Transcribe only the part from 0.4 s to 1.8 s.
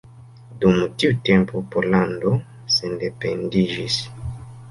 Dum tiu tempo